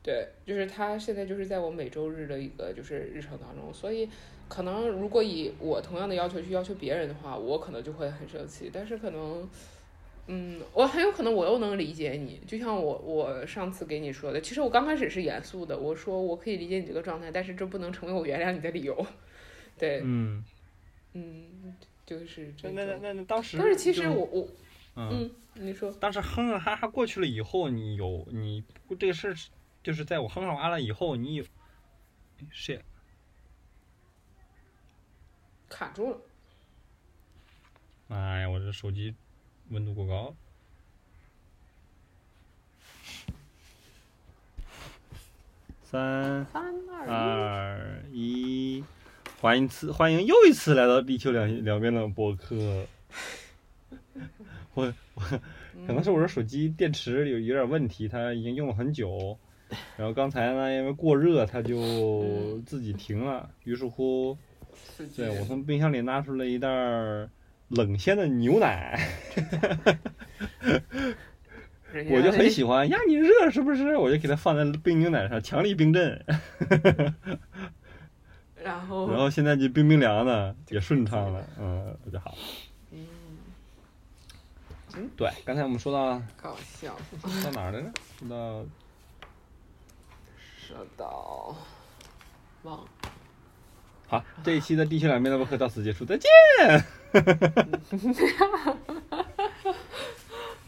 [0.02, 4.08] 对，就是他现在就是在我每周日的一个就是日程当中，所以
[4.48, 8.70] 可能如果以我同样的要求去要求别人的话，我可能就会很生气。
[8.72, 9.46] 但是可能，
[10.26, 19.06] 嗯，我很有可能我又能理解你，就像我我上次给你说的，其实我刚开始是严肃的，我说我可以理解你这个状态，但是这不能成为我原谅你的理由。
[19.76, 20.42] 对，嗯，
[21.12, 21.74] 嗯，
[22.06, 22.96] 就是这那那。
[22.98, 24.48] 那那当时，但是其实我我
[24.96, 25.30] 嗯，嗯，
[25.66, 25.90] 你说。
[25.92, 28.62] 当时哼哼哈哈过去了以后，你有你
[28.98, 29.36] 这个事儿，
[29.82, 31.44] 就是在我哼哼完了以后，你有
[32.50, 32.82] 是。
[35.68, 36.20] 卡住了，
[38.08, 39.14] 哎呀，我这手机
[39.68, 40.34] 温度过高。
[45.84, 48.84] 三三二二一，
[49.40, 52.54] 欢迎次欢迎又一次来到地球两两边的博客。
[54.74, 55.22] 我我
[55.86, 59.38] 可能是我这手机电池有有点问题，它已经用了很久，
[59.96, 63.48] 然后刚才呢因为过热，它就自己停了。
[63.64, 64.36] 于是乎，
[65.16, 67.30] 对我从冰箱里拿出了一袋儿
[67.68, 69.00] 冷鲜的牛奶，
[71.90, 73.96] 人家我就很喜欢呀，你热是不是？
[73.96, 76.22] 我就给它放在冰牛奶上，强力冰镇，
[78.70, 82.36] 然后然后现在就冰冰凉的，也顺畅了，嗯，就好。
[82.92, 83.08] 嗯，
[85.16, 86.94] 对，刚才我们说到搞笑，
[87.44, 87.92] 到哪儿来着？
[88.18, 88.64] 说到
[90.58, 91.56] 说到
[92.62, 92.84] 忘了
[94.08, 96.28] 好，这一期的地球两边的播客到此结束，再见。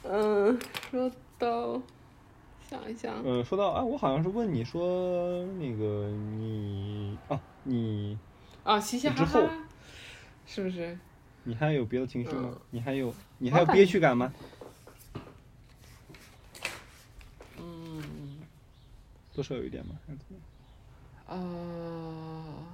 [0.05, 0.59] 嗯，
[0.91, 1.81] 说到
[2.69, 8.19] 想一想，嗯，说到啊，我好像是问你说那个你啊，你
[8.65, 9.53] 啊，嘻嘻哈之后哈，
[10.47, 10.99] 是不是？
[11.45, 12.61] 你还有别的情绪吗嗯？
[12.71, 14.33] 你还有你还有憋屈感吗？
[17.59, 18.39] 嗯，
[19.33, 19.95] 多少有一点吗？
[20.07, 20.41] 还是怎么
[21.27, 22.65] 呃，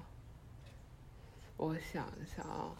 [1.56, 2.72] 我想一想啊，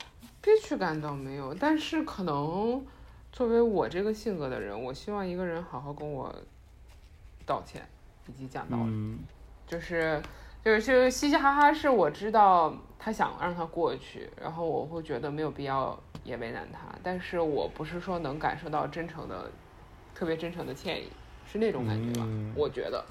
[0.42, 2.84] 憋屈感倒没有，但是可能
[3.32, 6.34] 作为我这个性格的人，我希望一个人好好跟我
[7.46, 7.88] 道歉
[8.26, 8.84] 以及讲道理。
[8.86, 9.18] 嗯
[9.66, 10.22] 就是
[10.64, 19.50] 就是就是嘻嘻哈哈，是我知道他想让他过去，然后我会觉得没有必要也为难他，但是我不是说能感受到真诚的
[20.14, 21.08] 特别真诚的歉意，
[21.50, 22.26] 是那种感觉吧？
[22.28, 23.04] 嗯我觉得，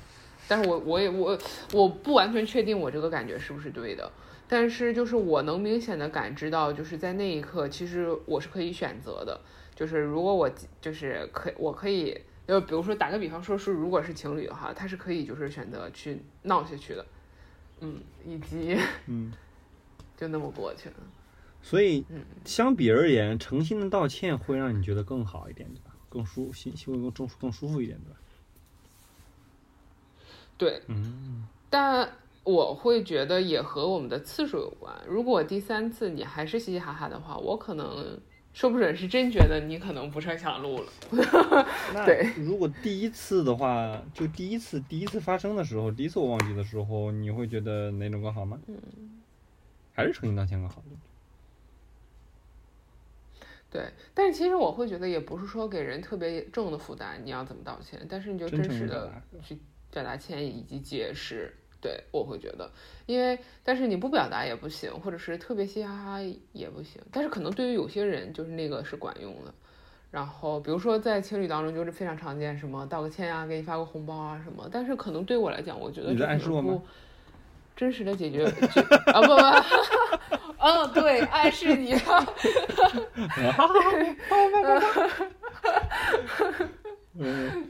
[0.48, 1.38] 但是我我也我
[1.74, 4.12] 我不完全确定我这个感觉是不是对的，
[4.48, 9.39] 但是就是我能明显的感知到，就是在那一刻，其实我是可以选择的，
[9.74, 12.22] 就是如果我就是可我可以。
[12.48, 17.06] 就比如说打个比方说是，如果是情侣的话，他是可以就是选择去闹下去的，
[17.82, 19.32] 嗯，以及嗯，
[20.18, 20.96] 就那么过去了。
[21.62, 25.96] 所以嗯相比而言，诚心的道歉会让你觉得更好一点，对吧？
[26.10, 28.18] 更舒心，会更更更舒服一点，对吧？
[30.58, 32.10] 对，嗯，但
[32.44, 34.96] 我会觉得也和我们的次数有关。
[35.08, 38.18] 如果第三次你还是嘻嘻哈哈的话，我可能
[38.58, 40.91] 说不准是真觉得你可能不是很想录了。
[41.93, 48.60] 那对如果第一次的话，就第一次第一次发生的时候，第一次我忘记的时候，你会觉得哪种更好吗？
[48.66, 48.76] 嗯，
[49.93, 50.82] 还是诚心道歉更好。
[53.70, 59.55] 对但是其实我会觉得也不是说给人特别重的负担，你要怎么道歉，但是你就真真实的去
[59.91, 61.55] 表达歉意以及解释。
[61.80, 62.70] 对，我会觉得，
[63.06, 66.20] 因为但是你不表达也不行，或者是特别嘻嘻哈哈
[66.54, 67.02] 也不行。
[67.12, 69.54] 但是可能对于有些人，就是那个是管用的。
[70.10, 74.68] 然后比如说在情侣当中，就是非常常见，什么道个歉啊，给你发个红包啊什么。
[74.72, 76.82] 但是可能对我来讲，我觉得你在这可能不暗示我吗
[77.76, 78.44] 真实的解决
[79.14, 79.34] 啊不不，
[80.58, 82.34] 嗯 对，暗示你了。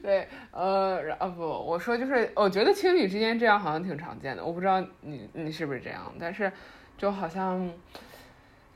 [0.03, 6.51] 对，呃，然啊不，我说就是，我觉得情侣之间这样好像挺常见的，我不知道你你是不是这样，但是
[6.97, 7.71] 就好像，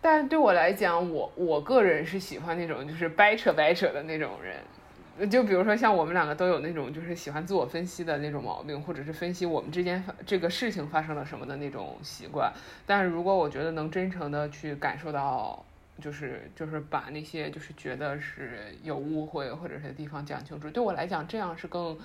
[0.01, 12.51] 但对我来讲，我我个人是喜欢那种就是掰扯掰扯的那种人，就比如说像我们两个都有那种就是喜欢自我分析的那种毛病，或者是分析我们之间这个事情发生了什么的那种习惯，
[12.85, 15.65] 但是如果我觉得能真诚的去感受到。
[16.01, 21.97] 就是就是把那些就是觉得是有误会或者是地方讲清楚，对我来讲这样是更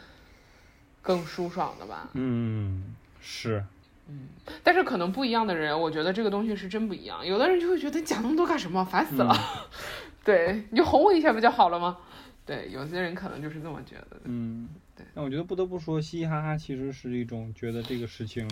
[1.03, 2.11] 更舒爽的吧。
[2.13, 3.65] 嗯，是，
[4.09, 4.29] 嗯
[4.63, 7.27] 但是可能不一样的人，我觉得这个东西是真不一样。
[7.27, 9.35] 有的人就会觉得讲那么多干什么，烦死了。
[10.23, 11.97] 对，你就哄我一下不就好了吗？
[12.45, 14.21] 对，有些人可能就是这么觉得的。
[14.25, 15.05] 嗯，对。
[15.15, 18.49] 但我觉得不得不说，嘻嘻哈哈其实是一种觉得这个事情，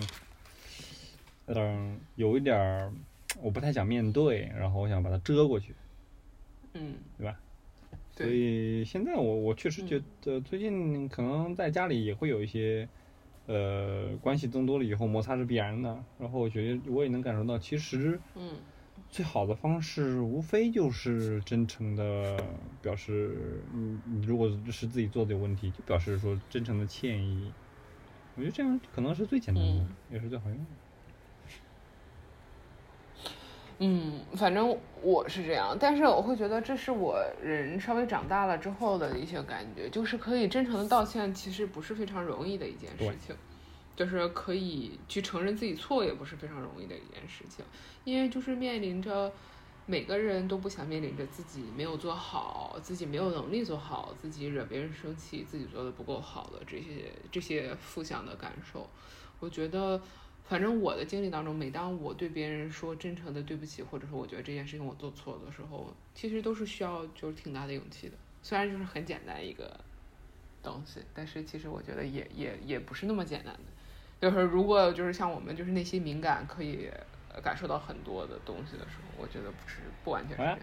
[1.45, 2.91] 嗯，有一点儿
[3.41, 5.73] 我不太想面对，然后我想把它遮过去。
[6.73, 7.39] 嗯，对吧？
[8.15, 12.87] 对所以现在我我确实觉得最近可能在家里也会有一些，
[13.45, 16.03] 呃，关系增多了以后摩擦是必然的。
[16.17, 18.53] 然后我觉得我也能感受到，其实嗯
[19.11, 22.37] 最好的方式无非就是真诚的
[22.81, 27.51] 表示，你你如果是自己做的有问题，就表示说真诚的歉意。
[28.35, 30.65] 我觉得这样可能是最简单的，嗯也是最好用的。
[33.79, 43.35] 嗯，反正我是这样，但是我会觉得这是我人稍微长大了之后的一些感觉，就是可以真诚的道歉，其实不是非常容易的一件事情，
[43.93, 47.65] 就是可以去承认自己错，也不是非常容易的一件事情，
[48.05, 49.29] 因为就是面临着
[49.85, 58.89] 每个人都不想面临着自己没有做好，自己没有能力做好，自己惹别人生气，自己做的不够好的这些这些负向的感受，
[59.41, 60.01] 我觉得。
[60.47, 68.13] 反正我的经历当中，每当我对别人说真诚的对不起，或者说我觉得这件事情我做错的时候，其实都是需要就是挺大的勇气的。
[68.43, 69.79] 虽然就是很简单一个
[70.61, 73.59] 东西，但是其实我觉得也也也不是那么简单的。
[74.21, 76.89] 就是如果就是像我们就是内心敏感，可以
[77.33, 80.59] 呃感受到很多的东西的时候，我觉得不是不完全是这样。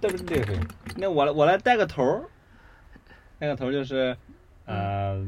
[0.00, 0.44] 对不对？
[0.44, 0.58] 对，
[0.96, 2.28] 那我来我来带个头儿，
[3.38, 4.16] 带个头儿就是，
[4.66, 5.24] 呃，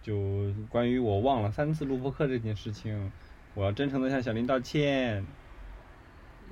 [0.00, 3.12] 就关于我忘了三次录播课这件事情，
[3.54, 5.24] 我要真诚的向小林道歉，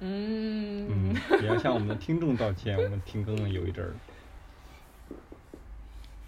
[0.01, 3.95] 嗯嗯，也要向我们的听众道歉， 我们停更了有一阵儿。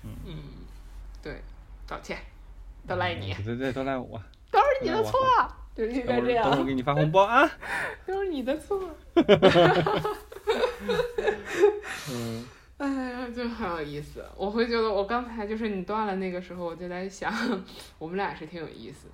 [0.02, 0.34] 嗯，
[1.22, 1.42] 对，
[1.86, 2.18] 道歉，
[2.86, 4.20] 都赖你，对对对，都赖我，
[4.50, 5.20] 都是你的错，
[5.74, 7.48] 就是应该这样，儿等会儿给你发红包啊。
[8.06, 8.90] 都是你的错。
[12.10, 12.44] 嗯，
[12.78, 14.24] 哎呀，就很有意思。
[14.36, 17.32] 我会觉得，我刚才就是你断了那个时候，我就在想，
[17.98, 19.06] 我们俩是挺有意思，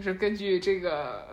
[0.00, 1.28] 就是根据这个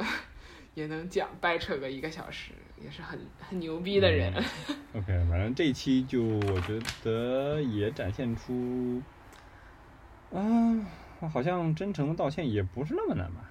[0.73, 2.51] 也能讲掰扯个一个小时，
[2.83, 4.33] 也是很很牛逼的人。
[4.93, 9.01] OK，反正这一期就我觉得也展现出，
[10.33, 10.85] 啊、
[11.31, 13.49] 好像真诚的道歉也不是那么难吧？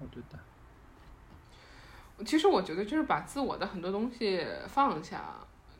[0.00, 2.24] 我觉得。
[2.24, 5.36] 其实我觉得就是把自我的很多东西放下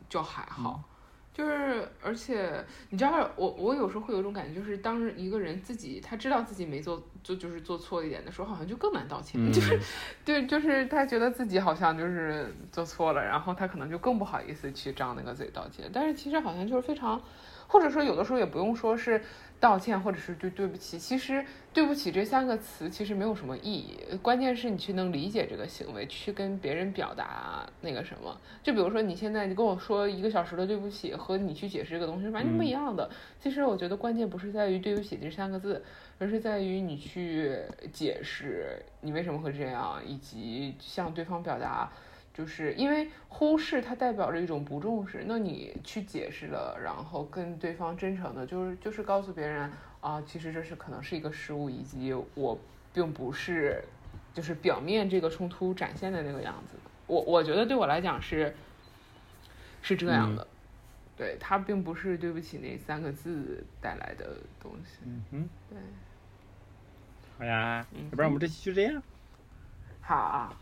[0.07, 0.81] 就还好。
[1.37, 9.39] 就是，而且你知道，我我有时候会有一种感觉，就是当一个人自己他知道自己没做，就就是做错一点的时候，好像就更难道歉。
[9.39, 9.79] 嗯，就是
[10.25, 15.87] 对，就是他觉得自己好像就是做错了，然后他可能就更不好意思去张那个嘴道歉。
[15.93, 17.21] 但是其实好像就是非常
[17.67, 19.21] 或者说有的时候也不用说是
[19.59, 20.99] 道歉，或者是对对不起。
[20.99, 21.43] 其实
[21.73, 28.39] 对不起这三个词其实没有什么意义，关键是你去能理解这个行为，去跟别人表达那个什么。
[28.61, 33.09] 就比如说你现在你跟我说一个小时的对不起，和你去解释这个东西是完全不一样的。
[33.39, 35.83] 其实我觉得关键不是在于对不起这三个字，
[36.19, 37.57] 而是在于你去
[37.91, 41.91] 解释你为什么会这样，以及向对方表达。
[42.37, 49.71] 就是因为忽视它代表着一种不重视，那你去解释了，然后跟对方真诚的，就是就是告诉别人
[50.01, 52.59] 啊，其实这是可能是一个失误，以及我
[52.93, 53.83] 并不是
[54.35, 56.77] 就是表面这个冲突展现的那个样子。
[57.07, 58.55] 我我觉得对我来讲是
[59.81, 60.45] 是这样的，
[61.17, 64.99] 对他并不是对不起那三个字带来的东西。
[65.05, 65.79] 嗯哼，对，
[67.39, 69.01] 好呀，嗯要不然我们这期就这样。
[70.01, 70.55] 好，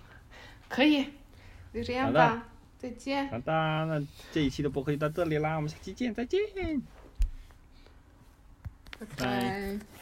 [0.69, 1.09] 可以，
[1.75, 2.47] 就这样好的吧，
[2.79, 3.27] 再见。
[3.27, 6.39] 好的，那这一期的播客就到这里啦，我们下期见，再见。
[8.97, 9.25] 拜拜
[9.79, 9.94] 拜。